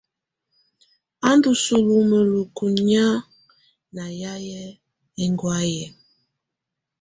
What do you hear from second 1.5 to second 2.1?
sulù